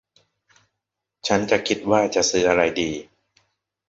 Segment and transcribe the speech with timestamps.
[1.27, 2.91] ฉันจะคิดว่าจะซื้ออะไรดี